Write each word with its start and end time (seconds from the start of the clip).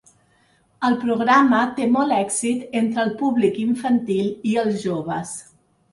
El 0.87 0.95
programa 1.01 1.59
té 1.79 1.85
molt 1.97 2.17
èxit 2.19 2.65
entre 2.81 3.03
el 3.05 3.13
públic 3.23 3.61
infantil 3.67 4.35
i 4.55 4.61
els 4.63 4.85
joves. 4.87 5.37